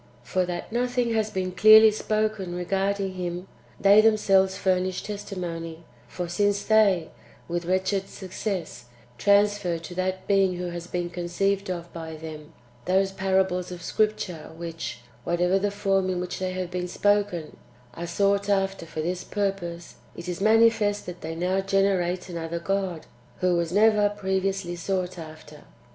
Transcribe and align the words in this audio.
For 0.23 0.47
that 0.47 0.71
nothing 0.71 1.13
has 1.13 1.29
been 1.29 1.51
clearly 1.51 1.91
spoken 1.91 2.55
regarding 2.55 3.13
Him, 3.13 3.47
they 3.79 4.01
themselves 4.01 4.57
furnish 4.57 5.03
testimony; 5.03 5.83
for 6.07 6.27
since 6.27 6.63
they, 6.63 7.11
with 7.47 7.65
wretched 7.65 8.09
success, 8.09 8.85
transfer 9.19 9.77
to 9.77 9.93
that 9.93 10.25
Being 10.25 10.55
who 10.55 10.69
has 10.71 10.87
been 10.87 11.11
conceived 11.11 11.69
of 11.69 11.93
by 11.93 12.15
them, 12.15 12.51
those 12.85 13.11
parables 13.11 13.71
[of 13.71 13.83
Scripture] 13.83 14.49
which, 14.57 15.01
whatever 15.23 15.59
the 15.59 15.69
form 15.69 16.09
in 16.09 16.19
which 16.19 16.39
they 16.39 16.53
have 16.53 16.71
been 16.71 16.87
spoken, 16.87 17.57
are 17.93 18.07
sought 18.07 18.49
after 18.49 18.87
[for 18.87 19.01
this 19.03 19.23
purpose], 19.23 19.97
it 20.15 20.27
is 20.27 20.41
manifest 20.41 21.05
that 21.05 21.21
they 21.21 21.35
now 21.35 21.61
generate 21.61 22.27
another 22.27 22.57
[God], 22.57 23.05
who 23.39 23.55
was 23.55 23.71
never 23.71 24.09
previously 24.09 24.75
sought 24.75 25.19
after. 25.19 25.65